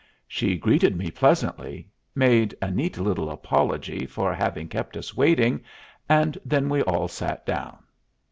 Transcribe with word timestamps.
She 0.27 0.57
greeted 0.57 0.97
me 0.97 1.11
pleasantly, 1.11 1.87
made 2.15 2.55
a 2.59 2.71
neat 2.71 2.97
little 2.97 3.29
apology 3.29 4.07
for 4.07 4.33
having 4.33 4.67
kept 4.67 4.97
us 4.97 5.15
waiting, 5.15 5.61
and 6.09 6.39
then 6.43 6.69
we 6.69 6.81
all 6.81 7.07
sat 7.07 7.45
down. 7.45 7.77